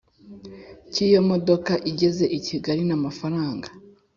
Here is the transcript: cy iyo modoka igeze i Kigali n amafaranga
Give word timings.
cy 0.91 0.99
iyo 1.07 1.19
modoka 1.29 1.73
igeze 1.91 2.25
i 2.37 2.39
Kigali 2.45 2.81
n 2.85 2.91
amafaranga 2.97 3.67